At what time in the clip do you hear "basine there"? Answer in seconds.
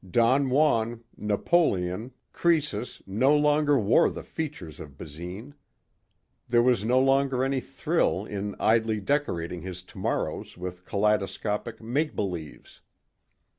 4.97-6.63